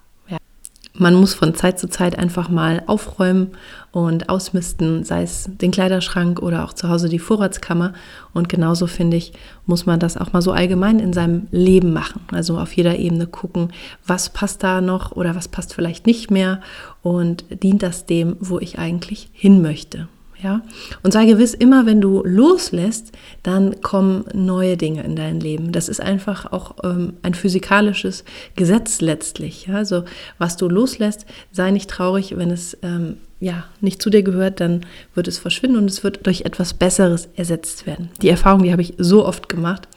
Man 1.02 1.16
muss 1.16 1.34
von 1.34 1.56
Zeit 1.56 1.80
zu 1.80 1.88
Zeit 1.88 2.16
einfach 2.16 2.48
mal 2.48 2.84
aufräumen 2.86 3.48
und 3.90 4.28
ausmisten, 4.28 5.02
sei 5.02 5.24
es 5.24 5.50
den 5.50 5.72
Kleiderschrank 5.72 6.40
oder 6.40 6.64
auch 6.64 6.74
zu 6.74 6.88
Hause 6.88 7.08
die 7.08 7.18
Vorratskammer. 7.18 7.92
Und 8.32 8.48
genauso 8.48 8.86
finde 8.86 9.16
ich, 9.16 9.32
muss 9.66 9.84
man 9.84 9.98
das 9.98 10.16
auch 10.16 10.32
mal 10.32 10.42
so 10.42 10.52
allgemein 10.52 11.00
in 11.00 11.12
seinem 11.12 11.48
Leben 11.50 11.92
machen. 11.92 12.20
Also 12.30 12.56
auf 12.56 12.72
jeder 12.74 12.96
Ebene 13.00 13.26
gucken, 13.26 13.72
was 14.06 14.30
passt 14.30 14.62
da 14.62 14.80
noch 14.80 15.10
oder 15.10 15.34
was 15.34 15.48
passt 15.48 15.74
vielleicht 15.74 16.06
nicht 16.06 16.30
mehr 16.30 16.60
und 17.02 17.46
dient 17.50 17.82
das 17.82 18.06
dem, 18.06 18.36
wo 18.38 18.60
ich 18.60 18.78
eigentlich 18.78 19.28
hin 19.32 19.60
möchte. 19.60 20.06
Ja? 20.42 20.62
Und 21.02 21.12
sei 21.12 21.26
gewiss, 21.26 21.54
immer 21.54 21.86
wenn 21.86 22.00
du 22.00 22.22
loslässt, 22.24 23.12
dann 23.42 23.80
kommen 23.80 24.24
neue 24.34 24.76
Dinge 24.76 25.02
in 25.02 25.16
dein 25.16 25.40
Leben. 25.40 25.72
Das 25.72 25.88
ist 25.88 26.00
einfach 26.00 26.50
auch 26.52 26.76
ähm, 26.84 27.14
ein 27.22 27.34
physikalisches 27.34 28.24
Gesetz 28.56 29.00
letztlich. 29.00 29.66
Ja? 29.66 29.76
Also 29.76 30.04
was 30.38 30.56
du 30.56 30.68
loslässt, 30.68 31.26
sei 31.52 31.70
nicht 31.70 31.88
traurig, 31.90 32.36
wenn 32.36 32.50
es 32.50 32.76
ähm, 32.82 33.16
ja 33.40 33.64
nicht 33.80 34.02
zu 34.02 34.10
dir 34.10 34.22
gehört, 34.22 34.60
dann 34.60 34.86
wird 35.14 35.28
es 35.28 35.38
verschwinden 35.38 35.78
und 35.78 35.90
es 35.90 36.04
wird 36.04 36.26
durch 36.26 36.42
etwas 36.42 36.74
Besseres 36.74 37.28
ersetzt 37.36 37.86
werden. 37.86 38.10
Die 38.20 38.28
Erfahrung, 38.28 38.62
die 38.62 38.72
habe 38.72 38.82
ich 38.82 38.94
so 38.98 39.26
oft 39.26 39.48
gemacht. 39.48 39.88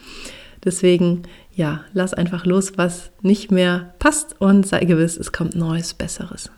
Deswegen, 0.64 1.24
ja, 1.54 1.82
lass 1.94 2.14
einfach 2.14 2.46
los, 2.46 2.74
was 2.76 3.12
nicht 3.22 3.52
mehr 3.52 3.94
passt 4.00 4.36
und 4.40 4.68
sei 4.68 4.84
gewiss, 4.86 5.16
es 5.16 5.32
kommt 5.32 5.56
Neues, 5.56 5.94
Besseres. 5.94 6.50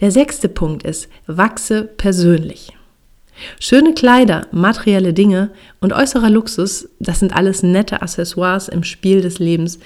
Der 0.00 0.10
sechste 0.10 0.48
Punkt 0.48 0.82
ist, 0.82 1.08
wachse 1.26 1.84
persönlich. 1.84 2.72
Schöne 3.60 3.92
Kleider, 3.94 4.46
materielle 4.50 5.12
Dinge 5.12 5.50
und 5.80 5.92
äußerer 5.92 6.30
Luxus, 6.30 6.88
das 6.98 7.20
sind 7.20 7.36
alles 7.36 7.62
nette 7.62 8.00
Accessoires 8.00 8.68
im 8.68 8.82
Spiel 8.82 9.20
des 9.20 9.38
Lebens, 9.38 9.78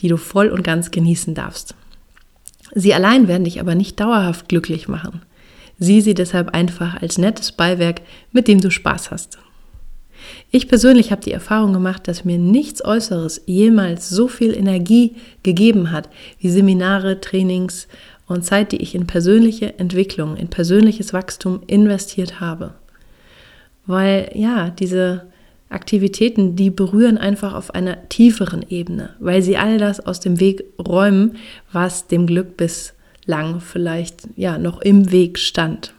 die 0.00 0.08
du 0.08 0.16
voll 0.16 0.48
und 0.48 0.62
ganz 0.64 0.90
genießen 0.90 1.34
darfst. 1.34 1.74
Sie 2.74 2.94
allein 2.94 3.28
werden 3.28 3.44
dich 3.44 3.60
aber 3.60 3.74
nicht 3.74 3.98
dauerhaft 4.00 4.48
glücklich 4.48 4.88
machen. 4.88 5.22
Sieh 5.78 6.00
sie 6.00 6.14
deshalb 6.14 6.50
einfach 6.50 7.00
als 7.00 7.18
nettes 7.18 7.52
Beiwerk, 7.52 8.02
mit 8.32 8.48
dem 8.48 8.60
du 8.60 8.70
Spaß 8.70 9.10
hast. 9.10 9.38
Ich 10.50 10.68
persönlich 10.68 11.12
habe 11.12 11.22
die 11.22 11.32
Erfahrung 11.32 11.72
gemacht, 11.72 12.08
dass 12.08 12.24
mir 12.24 12.38
nichts 12.38 12.84
Äußeres 12.84 13.42
jemals 13.46 14.08
so 14.08 14.26
viel 14.28 14.54
Energie 14.54 15.16
gegeben 15.42 15.92
hat 15.92 16.08
wie 16.38 16.50
Seminare, 16.50 17.20
Trainings 17.20 17.86
und 18.26 18.44
Zeit, 18.44 18.72
die 18.72 18.78
ich 18.78 18.94
in 18.94 19.06
persönliche 19.06 19.78
Entwicklung, 19.78 20.36
in 20.36 20.48
persönliches 20.48 21.12
Wachstum 21.12 21.60
investiert 21.66 22.40
habe. 22.40 22.74
Weil 23.86 24.30
ja, 24.34 24.70
diese 24.70 25.26
Aktivitäten, 25.68 26.56
die 26.56 26.70
berühren 26.70 27.18
einfach 27.18 27.54
auf 27.54 27.74
einer 27.74 28.08
tieferen 28.08 28.64
Ebene, 28.68 29.10
weil 29.18 29.42
sie 29.42 29.56
all 29.56 29.78
das 29.78 30.04
aus 30.04 30.20
dem 30.20 30.38
Weg 30.38 30.64
räumen, 30.78 31.36
was 31.72 32.06
dem 32.06 32.26
Glück 32.26 32.56
bislang 32.56 33.60
vielleicht 33.60 34.28
ja 34.36 34.58
noch 34.58 34.80
im 34.80 35.10
Weg 35.10 35.38
stand. 35.38 35.92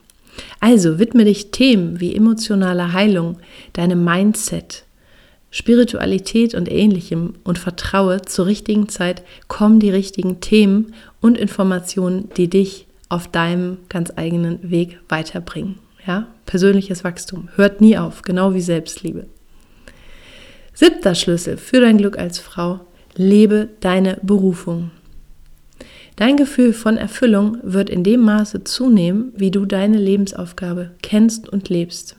Also 0.60 1.00
widme 1.00 1.25
dich 1.25 1.51
Themen 1.51 2.00
wie 2.00 2.15
emotionale 2.15 2.93
Heilung, 2.93 3.39
deinem 3.74 4.03
Mindset, 4.03 4.84
Spiritualität 5.57 6.53
und 6.53 6.71
ähnlichem 6.71 7.33
und 7.43 7.57
vertraue, 7.57 8.21
zur 8.21 8.45
richtigen 8.45 8.89
Zeit 8.89 9.23
kommen 9.47 9.79
die 9.79 9.89
richtigen 9.89 10.39
Themen 10.39 10.93
und 11.19 11.35
Informationen, 11.35 12.29
die 12.37 12.47
dich 12.47 12.85
auf 13.09 13.27
deinem 13.27 13.79
ganz 13.89 14.13
eigenen 14.15 14.69
Weg 14.69 14.99
weiterbringen. 15.09 15.79
Ja, 16.05 16.27
persönliches 16.45 17.03
Wachstum 17.03 17.49
hört 17.55 17.81
nie 17.81 17.97
auf, 17.97 18.21
genau 18.21 18.53
wie 18.53 18.61
Selbstliebe. 18.61 19.25
Siebter 20.75 21.15
Schlüssel 21.15 21.57
für 21.57 21.81
dein 21.81 21.97
Glück 21.97 22.19
als 22.19 22.37
Frau, 22.37 22.81
lebe 23.15 23.67
deine 23.79 24.19
Berufung. 24.21 24.91
Dein 26.17 26.37
Gefühl 26.37 26.71
von 26.71 26.97
Erfüllung 26.97 27.57
wird 27.63 27.89
in 27.89 28.03
dem 28.03 28.21
Maße 28.21 28.63
zunehmen, 28.63 29.33
wie 29.35 29.49
du 29.49 29.65
deine 29.65 29.97
Lebensaufgabe 29.97 30.91
kennst 31.01 31.49
und 31.49 31.69
lebst. 31.69 32.15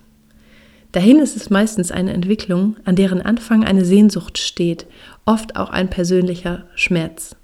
Dahin 0.92 1.18
ist 1.18 1.37
es 1.37 1.50
meistens 1.50 1.90
eine 1.90 2.12
Entwicklung, 2.12 2.76
an 2.85 2.97
deren 2.97 3.21
Anfang 3.21 3.64
eine 3.64 3.85
Sehnsucht 3.85 4.38
steht, 4.38 4.87
oft 5.26 5.57
auch 5.57 5.71
ein 5.71 5.90
persönlicher 5.90 6.64
Schmerz. 6.75 7.37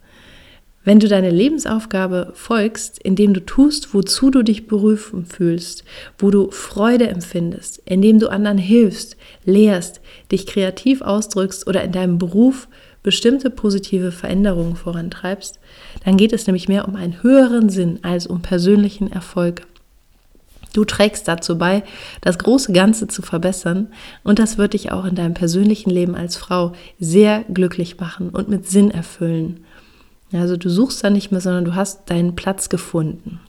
Wenn 0.86 1.00
du 1.00 1.08
deine 1.08 1.30
Lebensaufgabe 1.30 2.32
folgst, 2.34 2.98
indem 2.98 3.32
du 3.32 3.40
tust, 3.40 3.94
wozu 3.94 4.30
du 4.30 4.42
dich 4.42 4.66
berufen 4.66 5.24
fühlst, 5.24 5.84
wo 6.18 6.30
du 6.30 6.50
Freude 6.50 7.08
empfindest, 7.08 7.80
indem 7.86 8.18
du 8.18 8.28
anderen 8.28 8.58
hilfst, 8.58 9.16
lehrst, 9.46 10.02
dich 10.30 10.46
kreativ 10.46 11.00
ausdrückst 11.00 11.66
oder 11.66 11.82
in 11.82 11.92
deinem 11.92 12.18
Beruf 12.18 12.68
bestimmte 13.02 13.50
positive 13.50 14.12
Veränderungen 14.12 14.76
vorantreibst, 14.76 15.58
dann 16.04 16.16
geht 16.18 16.34
es 16.34 16.46
nämlich 16.46 16.68
mehr 16.68 16.86
um 16.86 16.96
einen 16.96 17.22
höheren 17.22 17.70
Sinn 17.70 18.00
als 18.02 18.26
um 18.26 18.42
persönlichen 18.42 19.10
Erfolg. 19.10 19.62
Du 20.74 20.84
trägst 20.84 21.28
dazu 21.28 21.56
bei, 21.56 21.84
das 22.20 22.36
große 22.36 22.72
Ganze 22.72 23.06
zu 23.06 23.22
verbessern 23.22 23.86
und 24.24 24.40
das 24.40 24.58
wird 24.58 24.74
dich 24.74 24.90
auch 24.90 25.04
in 25.04 25.14
deinem 25.14 25.32
persönlichen 25.32 25.88
Leben 25.88 26.16
als 26.16 26.36
Frau 26.36 26.72
sehr 26.98 27.44
glücklich 27.44 28.00
machen 28.00 28.30
und 28.30 28.48
mit 28.48 28.68
Sinn 28.68 28.90
erfüllen. 28.90 29.64
Also 30.32 30.56
du 30.56 30.68
suchst 30.68 31.04
da 31.04 31.10
nicht 31.10 31.30
mehr, 31.30 31.40
sondern 31.40 31.64
du 31.64 31.76
hast 31.76 32.10
deinen 32.10 32.34
Platz 32.34 32.68
gefunden. 32.68 33.40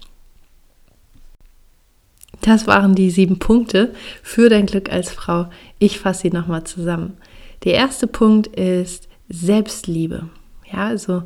Das 2.41 2.67
waren 2.67 2.93
die 2.93 3.09
sieben 3.09 3.39
Punkte 3.39 3.91
für 4.21 4.47
dein 4.47 4.67
Glück 4.67 4.91
als 4.91 5.09
Frau. 5.09 5.47
Ich 5.79 5.97
fasse 5.97 6.23
sie 6.23 6.29
nochmal 6.29 6.63
zusammen. 6.63 7.17
Der 7.63 7.73
erste 7.73 8.05
Punkt 8.05 8.45
ist 8.55 9.07
Selbstliebe. 9.29 10.29
Ja, 10.71 10.85
also 10.85 11.23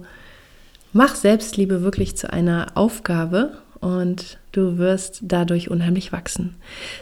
mach 0.93 1.15
Selbstliebe 1.15 1.81
wirklich 1.81 2.15
zu 2.15 2.31
einer 2.31 2.67
Aufgabe 2.75 3.57
und 3.81 4.37
du 4.51 4.77
wirst 4.77 5.19
dadurch 5.23 5.69
unheimlich 5.69 6.11
wachsen. 6.11 6.55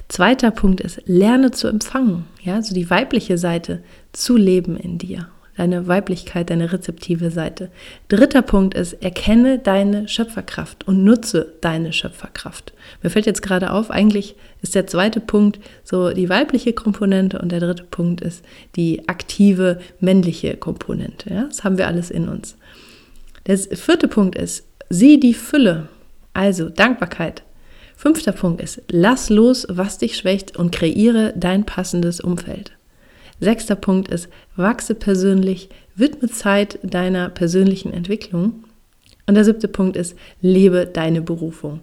Zweiter 0.08 0.52
Punkt 0.52 0.82
ist, 0.82 1.02
lerne 1.06 1.52
zu 1.52 1.68
empfangen, 1.68 2.26
ja, 2.42 2.54
so 2.54 2.58
also 2.58 2.76
die 2.76 2.90
weibliche 2.90 3.38
Seite 3.38 3.84
zu 4.12 4.38
leben 4.38 4.78
in 4.78 4.98
dir, 4.98 5.28
deine 5.58 5.88
Weiblichkeit, 5.88 6.50
deine 6.50 6.72
rezeptive 6.72 7.32
Seite. 7.32 7.72
Dritter 8.10 8.44
Punkt 8.44 8.76
ist, 8.76 8.94
erkenne 8.94 9.58
deine 9.58 10.08
Schöpferkraft 10.08 10.88
und 10.88 11.04
nutze 11.04 11.54
deine 11.62 11.94
Schöpferkraft. 11.94 12.74
Mir 13.02 13.10
fällt 13.10 13.26
jetzt 13.26 13.42
gerade 13.42 13.72
auf, 13.72 13.90
eigentlich 13.90 14.36
ist 14.62 14.76
der 14.76 14.88
zweite 14.88 15.20
Punkt 15.20 15.60
so 15.84 16.12
die 16.12 16.30
weibliche 16.30 16.74
Komponente 16.74 17.40
und 17.40 17.52
der 17.52 17.60
dritte 17.60 17.84
Punkt 17.84 18.22
ist 18.22 18.46
die 18.76 19.10
aktive 19.10 19.80
männliche 20.00 20.58
Komponente. 20.58 21.34
Ja, 21.34 21.44
das 21.46 21.64
haben 21.64 21.78
wir 21.78 21.88
alles 21.88 22.12
in 22.12 22.30
uns. 22.30 22.56
Der 23.48 23.58
vierte 23.58 24.08
Punkt 24.08 24.36
ist, 24.36 24.66
sieh 24.90 25.20
die 25.20 25.34
Fülle 25.34 25.88
also 26.38 26.70
Dankbarkeit. 26.70 27.44
Fünfter 27.96 28.32
Punkt 28.32 28.62
ist, 28.62 28.82
lass 28.92 29.30
los, 29.30 29.66
was 29.70 29.98
dich 29.98 30.18
schwächt 30.18 30.56
und 30.56 30.72
kreiere 30.72 31.34
dein 31.36 31.66
passendes 31.66 32.22
Umfeld. 32.22 32.72
Sechster 33.40 33.76
Punkt 33.76 34.08
ist, 34.10 34.30
wachse 34.56 34.94
persönlich, 34.94 35.70
widme 35.96 36.30
Zeit 36.30 36.78
deiner 36.84 37.30
persönlichen 37.30 37.92
Entwicklung. 37.92 38.64
Und 39.26 39.36
der 39.36 39.46
siebte 39.46 39.68
Punkt 39.68 39.98
ist, 39.98 40.16
lebe 40.42 40.86
deine 40.86 41.22
Berufung. 41.22 41.82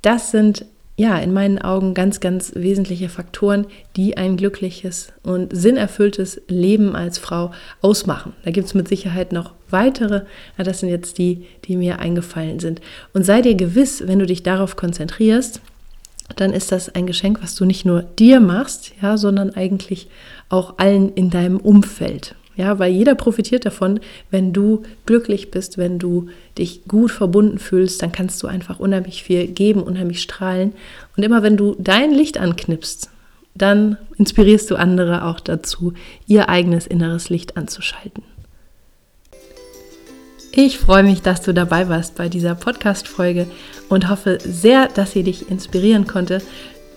Das 0.00 0.30
sind 0.30 0.64
ja, 0.96 1.16
in 1.18 1.32
meinen 1.32 1.58
Augen 1.58 1.94
ganz, 1.94 2.20
ganz 2.20 2.52
wesentliche 2.54 3.08
Faktoren, 3.08 3.66
die 3.96 4.16
ein 4.16 4.36
glückliches 4.36 5.12
und 5.22 5.54
sinnerfülltes 5.56 6.42
Leben 6.48 6.94
als 6.94 7.18
Frau 7.18 7.52
ausmachen. 7.80 8.34
Da 8.44 8.50
gibt 8.50 8.66
es 8.66 8.74
mit 8.74 8.88
Sicherheit 8.88 9.32
noch 9.32 9.52
weitere, 9.70 10.22
aber 10.56 10.64
das 10.64 10.80
sind 10.80 10.90
jetzt 10.90 11.16
die, 11.16 11.46
die 11.64 11.76
mir 11.76 11.98
eingefallen 11.98 12.60
sind. 12.60 12.82
Und 13.14 13.24
sei 13.24 13.40
dir 13.40 13.54
gewiss, 13.54 14.06
wenn 14.06 14.18
du 14.18 14.26
dich 14.26 14.42
darauf 14.42 14.76
konzentrierst, 14.76 15.62
dann 16.36 16.52
ist 16.52 16.72
das 16.72 16.94
ein 16.94 17.06
Geschenk, 17.06 17.42
was 17.42 17.54
du 17.54 17.64
nicht 17.64 17.84
nur 17.84 18.02
dir 18.02 18.40
machst, 18.40 18.92
ja, 19.00 19.16
sondern 19.16 19.50
eigentlich 19.50 20.08
auch 20.50 20.78
allen 20.78 21.12
in 21.14 21.30
deinem 21.30 21.56
Umfeld. 21.58 22.34
Ja, 22.54 22.78
weil 22.78 22.92
jeder 22.92 23.14
profitiert 23.14 23.64
davon, 23.64 24.00
wenn 24.30 24.52
du 24.52 24.82
glücklich 25.06 25.50
bist, 25.50 25.78
wenn 25.78 25.98
du 25.98 26.28
dich 26.58 26.84
gut 26.86 27.10
verbunden 27.10 27.58
fühlst, 27.58 28.02
dann 28.02 28.12
kannst 28.12 28.42
du 28.42 28.46
einfach 28.46 28.78
unheimlich 28.78 29.22
viel 29.22 29.46
geben, 29.46 29.82
unheimlich 29.82 30.20
strahlen. 30.20 30.74
Und 31.16 31.22
immer 31.22 31.42
wenn 31.42 31.56
du 31.56 31.74
dein 31.78 32.12
Licht 32.12 32.38
anknipst, 32.38 33.10
dann 33.54 33.96
inspirierst 34.18 34.70
du 34.70 34.76
andere 34.76 35.24
auch 35.24 35.40
dazu, 35.40 35.94
ihr 36.26 36.48
eigenes 36.48 36.86
inneres 36.86 37.30
Licht 37.30 37.56
anzuschalten. 37.56 38.22
Ich 40.54 40.78
freue 40.78 41.02
mich, 41.02 41.22
dass 41.22 41.40
du 41.40 41.54
dabei 41.54 41.88
warst 41.88 42.16
bei 42.16 42.28
dieser 42.28 42.54
Podcast-Folge 42.54 43.46
und 43.88 44.10
hoffe 44.10 44.38
sehr, 44.44 44.88
dass 44.88 45.12
sie 45.12 45.22
dich 45.22 45.50
inspirieren 45.50 46.06
konnte, 46.06 46.42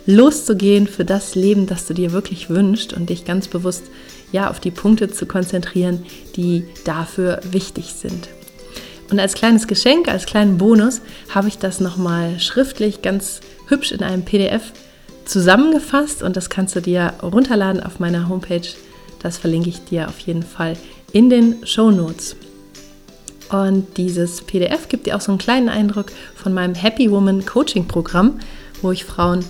loszugehen 0.05 0.87
für 0.87 1.05
das 1.05 1.35
Leben, 1.35 1.65
das 1.67 1.87
du 1.87 1.93
dir 1.93 2.11
wirklich 2.11 2.49
wünschst 2.49 2.93
und 2.93 3.09
dich 3.09 3.25
ganz 3.25 3.47
bewusst 3.47 3.83
ja 4.31 4.49
auf 4.49 4.59
die 4.59 4.71
Punkte 4.71 5.09
zu 5.09 5.25
konzentrieren, 5.25 6.05
die 6.35 6.65
dafür 6.83 7.39
wichtig 7.51 7.93
sind. 7.93 8.29
Und 9.11 9.19
als 9.19 9.33
kleines 9.33 9.67
Geschenk, 9.67 10.07
als 10.07 10.25
kleinen 10.25 10.57
Bonus 10.57 11.01
habe 11.29 11.47
ich 11.47 11.57
das 11.57 11.79
nochmal 11.79 12.39
schriftlich 12.39 13.01
ganz 13.01 13.39
hübsch 13.67 13.91
in 13.91 14.01
einem 14.01 14.25
PDF 14.25 14.73
zusammengefasst 15.25 16.23
und 16.23 16.35
das 16.35 16.49
kannst 16.49 16.75
du 16.75 16.81
dir 16.81 17.13
runterladen 17.21 17.83
auf 17.83 17.99
meiner 17.99 18.29
Homepage. 18.29 18.67
Das 19.21 19.37
verlinke 19.37 19.69
ich 19.69 19.83
dir 19.83 20.07
auf 20.07 20.19
jeden 20.19 20.43
Fall 20.43 20.75
in 21.11 21.29
den 21.29 21.65
Show 21.65 21.91
Notes. 21.91 22.35
Und 23.49 23.97
dieses 23.97 24.41
PDF 24.41 24.89
gibt 24.89 25.05
dir 25.05 25.15
auch 25.15 25.21
so 25.21 25.31
einen 25.31 25.39
kleinen 25.39 25.69
Eindruck 25.69 26.11
von 26.35 26.53
meinem 26.53 26.73
Happy 26.73 27.11
Woman 27.11 27.45
Coaching 27.45 27.87
Programm, 27.87 28.39
wo 28.81 28.91
ich 28.91 29.05
Frauen 29.05 29.45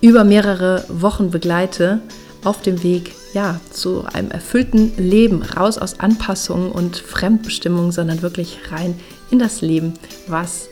über 0.00 0.24
mehrere 0.24 0.84
Wochen 0.88 1.30
begleite 1.30 2.00
auf 2.44 2.62
dem 2.62 2.82
Weg 2.82 3.12
ja, 3.34 3.60
zu 3.70 4.04
einem 4.12 4.30
erfüllten 4.30 4.92
Leben, 4.96 5.42
raus 5.42 5.78
aus 5.78 6.00
Anpassungen 6.00 6.72
und 6.72 6.96
Fremdbestimmung, 6.96 7.92
sondern 7.92 8.22
wirklich 8.22 8.58
rein 8.70 8.98
in 9.30 9.38
das 9.38 9.60
Leben, 9.60 9.94
was 10.26 10.68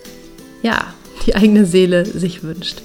ja, 0.62 0.78
die 1.26 1.35
eigene 1.35 1.66
Seele 1.66 2.04
sich 2.06 2.42
wünscht. 2.42 2.83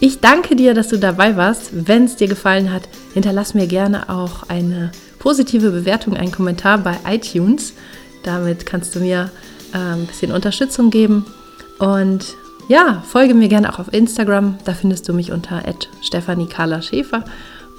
Ich 0.00 0.20
danke 0.20 0.54
dir, 0.54 0.74
dass 0.74 0.88
du 0.88 0.98
dabei 0.98 1.36
warst. 1.36 1.70
Wenn 1.72 2.04
es 2.04 2.14
dir 2.14 2.28
gefallen 2.28 2.72
hat, 2.72 2.88
hinterlass 3.14 3.54
mir 3.54 3.66
gerne 3.66 4.08
auch 4.08 4.48
eine 4.48 4.92
positive 5.18 5.70
Bewertung, 5.70 6.16
einen 6.16 6.30
Kommentar 6.30 6.78
bei 6.78 6.96
iTunes. 7.04 7.72
Damit 8.22 8.64
kannst 8.64 8.94
du 8.94 9.00
mir 9.00 9.30
äh, 9.74 9.78
ein 9.78 10.06
bisschen 10.06 10.30
Unterstützung 10.30 10.90
geben. 10.90 11.26
Und 11.80 12.36
ja, 12.68 13.02
folge 13.06 13.34
mir 13.34 13.48
gerne 13.48 13.72
auch 13.72 13.78
auf 13.78 13.92
Instagram. 13.92 14.58
Da 14.64 14.74
findest 14.74 15.08
du 15.08 15.12
mich 15.12 15.32
unter 15.32 15.62
Stefanie 16.02 16.46
Carla 16.46 16.82
Schäfer. 16.82 17.24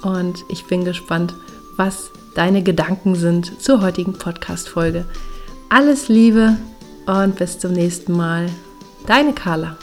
Und 0.02 0.44
ich 0.48 0.66
bin 0.66 0.84
gespannt, 0.84 1.34
was 1.76 2.10
deine 2.34 2.62
Gedanken 2.62 3.14
sind 3.14 3.62
zur 3.62 3.82
heutigen 3.82 4.14
Podcast-Folge. 4.14 5.04
Alles 5.68 6.08
Liebe 6.08 6.56
und 7.06 7.36
bis 7.36 7.58
zum 7.58 7.72
nächsten 7.72 8.12
Mal. 8.12 8.46
Deine 9.06 9.32
Carla. 9.32 9.76